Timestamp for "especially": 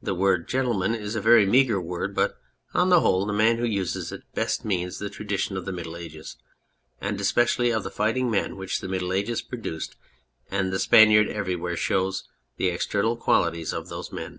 7.20-7.70